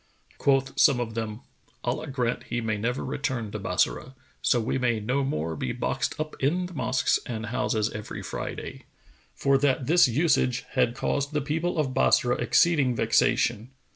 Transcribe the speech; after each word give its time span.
Quoth 0.39 0.79
some 0.79 0.99
of 0.99 1.13
them, 1.13 1.41
"Allah 1.83 2.07
grant 2.07 2.45
he 2.45 2.59
may 2.59 2.75
never 2.75 3.05
return 3.05 3.51
to 3.51 3.59
Bassorah, 3.59 4.15
so 4.41 4.59
we 4.59 4.79
may 4.79 4.99
no 4.99 5.23
more 5.23 5.55
be 5.55 5.73
boxed 5.73 6.19
up 6.19 6.35
in 6.41 6.65
the 6.65 6.73
mosques 6.73 7.19
and 7.27 7.45
houses 7.45 7.91
every 7.91 8.23
Friday!"; 8.23 8.85
for 9.35 9.59
that 9.59 9.85
this 9.85 10.07
usage 10.07 10.65
had 10.71 10.95
caused 10.95 11.33
the 11.33 11.39
people 11.41 11.77
of 11.77 11.93
Bassorah 11.93 12.39
exceeding 12.41 12.95
vexation. 12.95 13.69